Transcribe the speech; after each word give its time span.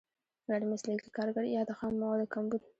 غیر 0.47 0.63
مسلکي 0.71 1.09
کارګر 1.17 1.43
یا 1.55 1.61
د 1.65 1.71
خامو 1.77 1.97
موادو 2.01 2.31
کمبود. 2.33 2.61